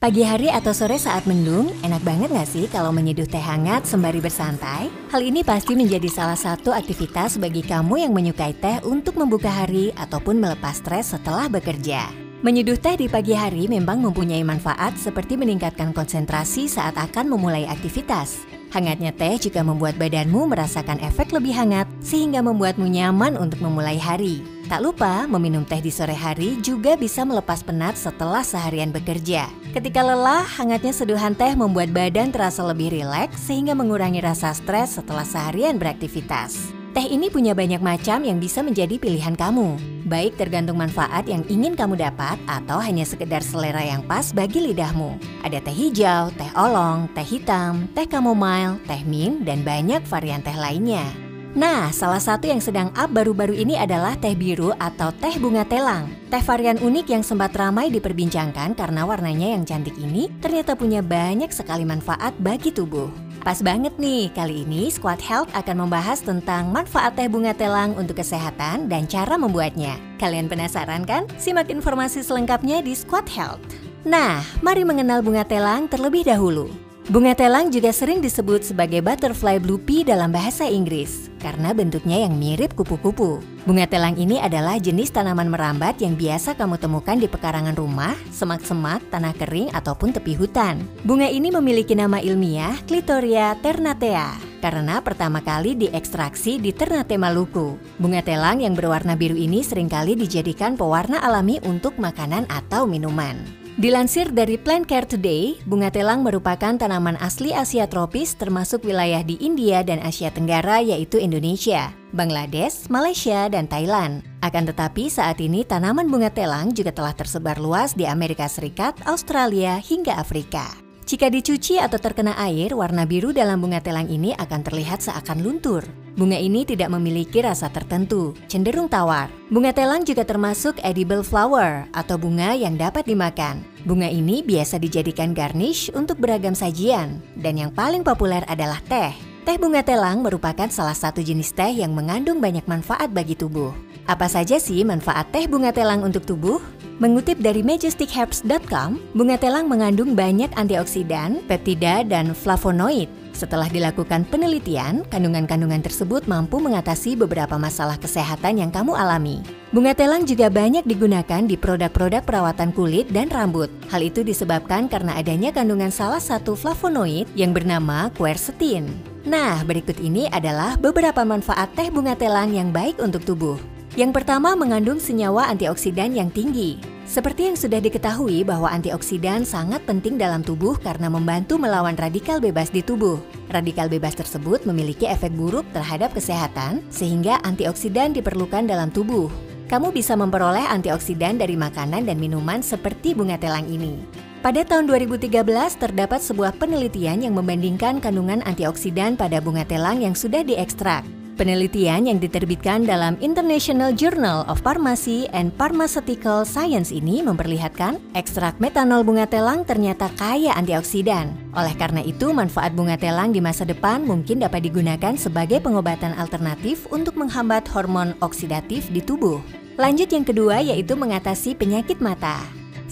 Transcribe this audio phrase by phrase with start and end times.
[0.00, 4.16] Pagi hari atau sore saat mendung, enak banget gak sih kalau menyeduh teh hangat sembari
[4.16, 4.88] bersantai?
[5.12, 9.92] Hal ini pasti menjadi salah satu aktivitas bagi kamu yang menyukai teh untuk membuka hari
[10.00, 12.08] ataupun melepas stres setelah bekerja.
[12.40, 18.48] Menyeduh teh di pagi hari memang mempunyai manfaat seperti meningkatkan konsentrasi saat akan memulai aktivitas.
[18.72, 24.59] Hangatnya teh juga membuat badanmu merasakan efek lebih hangat sehingga membuatmu nyaman untuk memulai hari.
[24.70, 29.50] Tak lupa, meminum teh di sore hari juga bisa melepas penat setelah seharian bekerja.
[29.74, 35.26] Ketika lelah, hangatnya seduhan teh membuat badan terasa lebih rileks sehingga mengurangi rasa stres setelah
[35.26, 36.70] seharian beraktivitas.
[36.94, 39.74] Teh ini punya banyak macam yang bisa menjadi pilihan kamu.
[40.06, 45.18] Baik tergantung manfaat yang ingin kamu dapat atau hanya sekedar selera yang pas bagi lidahmu.
[45.42, 50.54] Ada teh hijau, teh olong, teh hitam, teh chamomile, teh mint, dan banyak varian teh
[50.54, 51.29] lainnya.
[51.50, 56.06] Nah, salah satu yang sedang up baru-baru ini adalah teh biru atau teh bunga telang.
[56.30, 61.50] Teh varian unik yang sempat ramai diperbincangkan karena warnanya yang cantik ini ternyata punya banyak
[61.50, 63.10] sekali manfaat bagi tubuh.
[63.42, 68.22] Pas banget nih, kali ini Squad Health akan membahas tentang manfaat teh bunga telang untuk
[68.22, 69.98] kesehatan dan cara membuatnya.
[70.22, 71.26] Kalian penasaran kan?
[71.34, 73.64] Simak informasi selengkapnya di Squad Health.
[74.06, 76.89] Nah, mari mengenal bunga telang terlebih dahulu.
[77.10, 82.38] Bunga telang juga sering disebut sebagai butterfly blue pea dalam bahasa Inggris karena bentuknya yang
[82.38, 83.42] mirip kupu-kupu.
[83.66, 89.02] Bunga telang ini adalah jenis tanaman merambat yang biasa kamu temukan di pekarangan rumah, semak-semak,
[89.10, 90.86] tanah kering, ataupun tepi hutan.
[91.02, 97.74] Bunga ini memiliki nama ilmiah Clitoria ternatea karena pertama kali diekstraksi di Ternate Maluku.
[97.98, 103.59] Bunga telang yang berwarna biru ini sering kali dijadikan pewarna alami untuk makanan atau minuman.
[103.78, 109.38] Dilansir dari Plant Care Today, bunga telang merupakan tanaman asli Asia tropis termasuk wilayah di
[109.38, 114.26] India dan Asia Tenggara yaitu Indonesia, Bangladesh, Malaysia, dan Thailand.
[114.42, 119.78] Akan tetapi saat ini tanaman bunga telang juga telah tersebar luas di Amerika Serikat, Australia,
[119.78, 120.66] hingga Afrika.
[121.06, 125.86] Jika dicuci atau terkena air, warna biru dalam bunga telang ini akan terlihat seakan luntur.
[126.18, 129.30] Bunga ini tidak memiliki rasa tertentu, cenderung tawar.
[129.46, 133.62] Bunga telang juga termasuk edible flower atau bunga yang dapat dimakan.
[133.86, 139.14] Bunga ini biasa dijadikan garnish untuk beragam sajian, dan yang paling populer adalah teh.
[139.46, 143.72] Teh bunga telang merupakan salah satu jenis teh yang mengandung banyak manfaat bagi tubuh.
[144.04, 146.58] Apa saja sih manfaat teh bunga telang untuk tubuh?
[147.00, 153.08] Mengutip dari majesticherbs.com, bunga telang mengandung banyak antioksidan, peptida, dan flavonoid.
[153.32, 159.40] Setelah dilakukan penelitian, kandungan-kandungan tersebut mampu mengatasi beberapa masalah kesehatan yang kamu alami.
[159.72, 163.72] Bunga telang juga banyak digunakan di produk-produk perawatan kulit dan rambut.
[163.88, 168.92] Hal itu disebabkan karena adanya kandungan salah satu flavonoid yang bernama quercetin.
[169.24, 173.79] Nah, berikut ini adalah beberapa manfaat teh bunga telang yang baik untuk tubuh.
[174.00, 176.80] Yang pertama mengandung senyawa antioksidan yang tinggi.
[177.04, 182.72] Seperti yang sudah diketahui bahwa antioksidan sangat penting dalam tubuh karena membantu melawan radikal bebas
[182.72, 183.20] di tubuh.
[183.52, 189.28] Radikal bebas tersebut memiliki efek buruk terhadap kesehatan sehingga antioksidan diperlukan dalam tubuh.
[189.68, 194.00] Kamu bisa memperoleh antioksidan dari makanan dan minuman seperti bunga telang ini.
[194.40, 195.44] Pada tahun 2013
[195.76, 202.20] terdapat sebuah penelitian yang membandingkan kandungan antioksidan pada bunga telang yang sudah diekstrak Penelitian yang
[202.20, 209.64] diterbitkan dalam International Journal of Pharmacy and Pharmaceutical Science ini memperlihatkan ekstrak metanol bunga telang
[209.64, 211.32] ternyata kaya antioksidan.
[211.56, 216.84] Oleh karena itu, manfaat bunga telang di masa depan mungkin dapat digunakan sebagai pengobatan alternatif
[216.92, 219.40] untuk menghambat hormon oksidatif di tubuh.
[219.80, 222.36] Lanjut yang kedua yaitu mengatasi penyakit mata.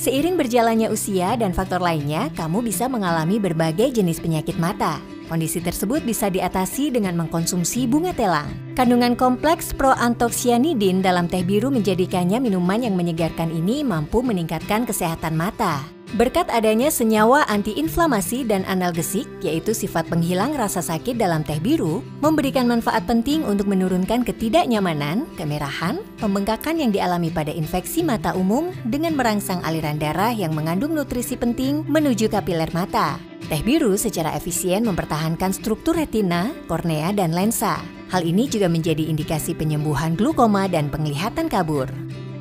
[0.01, 5.18] Seiring berjalannya usia dan faktor lainnya, kamu bisa mengalami berbagai jenis penyakit mata.
[5.29, 8.49] Kondisi tersebut bisa diatasi dengan mengkonsumsi bunga telang.
[8.73, 15.98] Kandungan kompleks proantoksianidin dalam teh biru menjadikannya minuman yang menyegarkan ini mampu meningkatkan kesehatan mata.
[16.17, 22.65] Berkat adanya senyawa antiinflamasi dan analgesik, yaitu sifat penghilang rasa sakit dalam teh biru, memberikan
[22.65, 29.61] manfaat penting untuk menurunkan ketidaknyamanan, kemerahan, pembengkakan yang dialami pada infeksi mata umum dengan merangsang
[29.69, 33.21] aliran darah yang mengandung nutrisi penting menuju kapiler mata.
[33.53, 37.85] Teh biru secara efisien mempertahankan struktur retina, kornea, dan lensa.
[38.09, 41.93] Hal ini juga menjadi indikasi penyembuhan glukoma dan penglihatan kabur.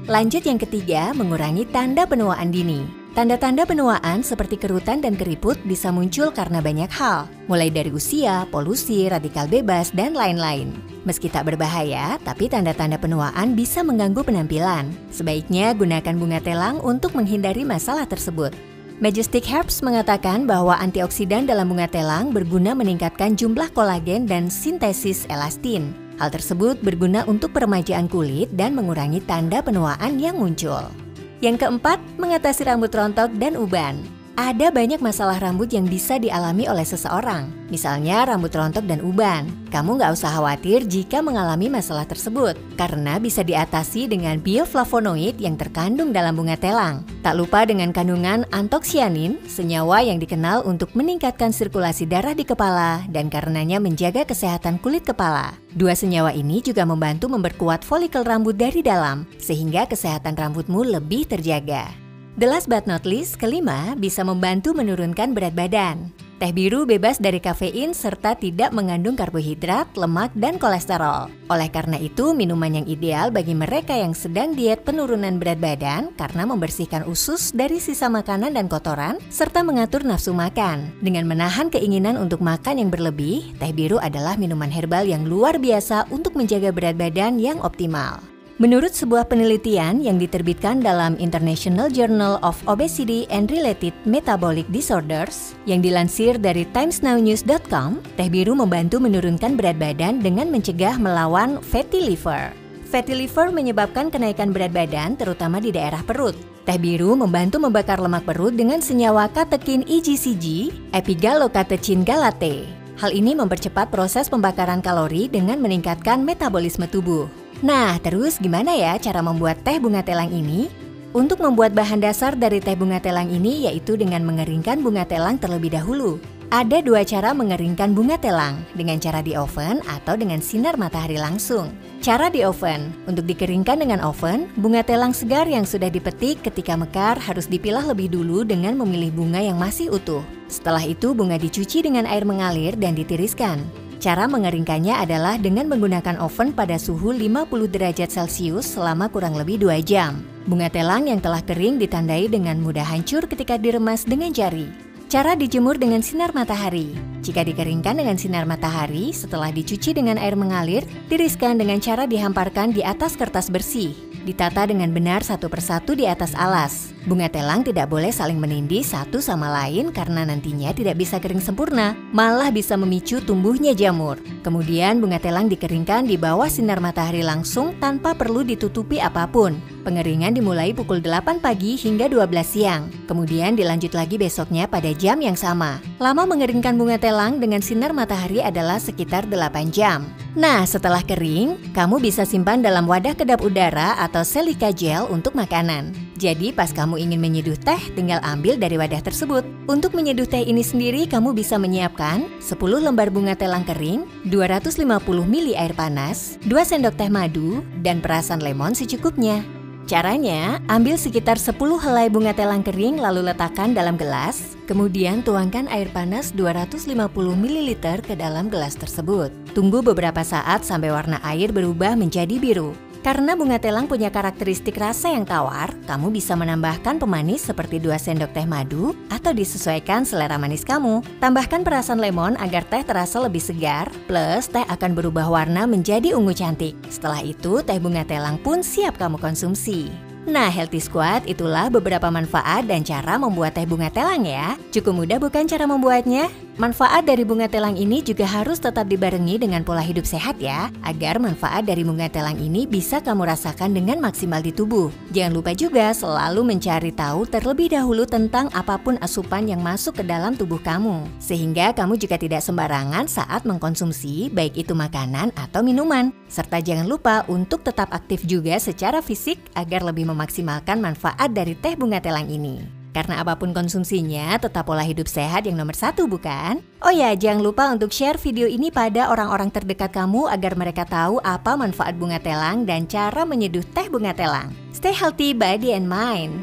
[0.07, 3.06] Lanjut yang ketiga, mengurangi tanda penuaan dini.
[3.17, 9.09] Tanda-tanda penuaan seperti kerutan dan keriput bisa muncul karena banyak hal, mulai dari usia, polusi,
[9.09, 10.69] radikal bebas, dan lain-lain.
[11.01, 14.93] Meski tak berbahaya, tapi tanda-tanda penuaan bisa mengganggu penampilan.
[15.09, 18.53] Sebaiknya gunakan bunga telang untuk menghindari masalah tersebut.
[19.01, 25.89] Majestic Herbs mengatakan bahwa antioksidan dalam bunga telang berguna meningkatkan jumlah kolagen dan sintesis elastin.
[26.21, 31.06] Hal tersebut berguna untuk peremajaan kulit dan mengurangi tanda penuaan yang muncul.
[31.37, 34.16] Yang keempat, mengatasi rambut rontok dan uban.
[34.37, 39.49] Ada banyak masalah rambut yang bisa dialami oleh seseorang, misalnya rambut rontok dan uban.
[39.73, 46.13] Kamu nggak usah khawatir jika mengalami masalah tersebut, karena bisa diatasi dengan bioflavonoid yang terkandung
[46.13, 47.01] dalam bunga telang.
[47.25, 53.33] Tak lupa dengan kandungan antoksianin, senyawa yang dikenal untuk meningkatkan sirkulasi darah di kepala dan
[53.33, 55.57] karenanya menjaga kesehatan kulit kepala.
[55.73, 62.06] Dua senyawa ini juga membantu memperkuat folikel rambut dari dalam, sehingga kesehatan rambutmu lebih terjaga.
[62.37, 66.13] The last but not least, kelima, bisa membantu menurunkan berat badan.
[66.37, 71.33] Teh biru bebas dari kafein serta tidak mengandung karbohidrat, lemak, dan kolesterol.
[71.49, 76.45] Oleh karena itu, minuman yang ideal bagi mereka yang sedang diet penurunan berat badan karena
[76.45, 80.93] membersihkan usus dari sisa makanan dan kotoran, serta mengatur nafsu makan.
[81.01, 86.05] Dengan menahan keinginan untuk makan yang berlebih, teh biru adalah minuman herbal yang luar biasa
[86.13, 88.36] untuk menjaga berat badan yang optimal.
[88.57, 95.85] Menurut sebuah penelitian yang diterbitkan dalam International Journal of Obesity and Related Metabolic Disorders yang
[95.85, 102.49] dilansir dari timesnownews.com, teh biru membantu menurunkan berat badan dengan mencegah melawan fatty liver.
[102.89, 106.33] Fatty liver menyebabkan kenaikan berat badan terutama di daerah perut.
[106.65, 112.65] Teh biru membantu membakar lemak perut dengan senyawa katekin EGCG, epigallocatechin galate.
[112.97, 117.29] Hal ini mempercepat proses pembakaran kalori dengan meningkatkan metabolisme tubuh.
[117.65, 120.69] Nah, terus gimana ya cara membuat teh bunga telang ini?
[121.17, 125.73] Untuk membuat bahan dasar dari teh bunga telang ini yaitu dengan mengeringkan bunga telang terlebih
[125.73, 126.21] dahulu.
[126.47, 131.73] Ada dua cara mengeringkan bunga telang, dengan cara di oven atau dengan sinar matahari langsung.
[131.99, 137.19] Cara di oven, untuk dikeringkan dengan oven, bunga telang segar yang sudah dipetik ketika mekar
[137.19, 140.23] harus dipilah lebih dulu dengan memilih bunga yang masih utuh.
[140.47, 143.86] Setelah itu bunga dicuci dengan air mengalir dan ditiriskan.
[143.97, 149.81] Cara mengeringkannya adalah dengan menggunakan oven pada suhu 50 derajat Celcius selama kurang lebih 2
[149.81, 150.21] jam.
[150.45, 154.69] Bunga telang yang telah kering ditandai dengan mudah hancur ketika diremas dengan jari.
[155.09, 156.93] Cara dijemur dengan sinar matahari.
[157.25, 162.85] Jika dikeringkan dengan sinar matahari, setelah dicuci dengan air mengalir, tiriskan dengan cara dihamparkan di
[162.85, 164.06] atas kertas bersih.
[164.27, 166.91] Ditata dengan benar satu persatu di atas alas.
[167.07, 171.95] Bunga telang tidak boleh saling menindih satu sama lain karena nantinya tidak bisa kering sempurna,
[172.11, 174.19] malah bisa memicu tumbuhnya jamur.
[174.43, 179.55] Kemudian bunga telang dikeringkan di bawah sinar matahari langsung tanpa perlu ditutupi apa pun.
[179.87, 182.91] Pengeringan dimulai pukul 8 pagi hingga 12 siang.
[183.07, 185.79] Kemudian dilanjut lagi besoknya pada jam yang sama.
[185.95, 190.03] Lama mengeringkan bunga telang dengan sinar matahari adalah sekitar 8 jam.
[190.35, 195.95] Nah, setelah kering, kamu bisa simpan dalam wadah kedap udara atau silika gel untuk makanan.
[196.19, 199.47] Jadi pas kamu ingin menyeduh teh, tinggal ambil dari wadah tersebut.
[199.71, 204.83] Untuk menyeduh teh ini sendiri, kamu bisa menyiapkan 10 lembar bunga telang kering, 250
[205.23, 209.56] ml air panas, 2 sendok teh madu, dan perasan lemon secukupnya.
[209.87, 215.87] Caranya, ambil sekitar 10 helai bunga telang kering lalu letakkan dalam gelas, kemudian tuangkan air
[215.95, 217.71] panas 250 ml
[218.03, 219.31] ke dalam gelas tersebut.
[219.55, 222.75] Tunggu beberapa saat sampai warna air berubah menjadi biru.
[223.07, 228.35] Karena bunga telang punya karakteristik rasa yang tawar, kamu bisa menambahkan pemanis seperti 2 sendok
[228.35, 230.99] teh madu atau disesuaikan selera manis kamu.
[231.23, 236.35] Tambahkan perasan lemon agar teh terasa lebih segar, plus teh akan berubah warna menjadi ungu
[236.35, 236.75] cantik.
[236.91, 240.06] Setelah itu, teh bunga telang pun siap kamu konsumsi.
[240.27, 244.59] Nah, Healthy Squad itulah beberapa manfaat dan cara membuat teh bunga telang ya.
[244.75, 246.27] Cukup mudah bukan cara membuatnya?
[246.57, 251.21] Manfaat dari bunga telang ini juga harus tetap dibarengi dengan pola hidup sehat ya, agar
[251.21, 254.89] manfaat dari bunga telang ini bisa kamu rasakan dengan maksimal di tubuh.
[255.13, 260.03] Jangan lupa juga selalu mencari tahu terlebih dahulu tentang apa pun asupan yang masuk ke
[260.03, 266.09] dalam tubuh kamu, sehingga kamu juga tidak sembarangan saat mengkonsumsi baik itu makanan atau minuman.
[266.25, 271.77] Serta jangan lupa untuk tetap aktif juga secara fisik agar lebih memaksimalkan manfaat dari teh
[271.77, 272.65] bunga telang ini.
[272.97, 276.65] Karena apa pun konsumsinya, tetap pola hidup sehat yang nomor satu bukan?
[276.81, 281.21] Oh ya, jangan lupa untuk share video ini pada orang-orang terdekat kamu agar mereka tahu
[281.21, 284.49] apa manfaat bunga telang dan cara menyeduh teh bunga telang.
[284.73, 286.41] Stay healthy body and mind.